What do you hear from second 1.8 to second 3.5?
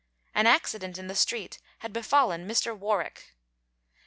had befallen Mr. Warwick.